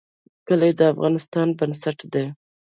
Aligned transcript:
کلي 0.47 0.71
د 0.79 0.81
افغانستان 0.93 1.47
بنسټ 1.59 1.99
دی 2.13 2.25